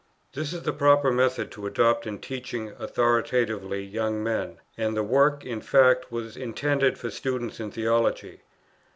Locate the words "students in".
7.11-7.69